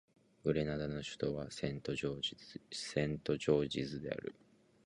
[0.43, 4.33] グレナダの首都はセントジョージズである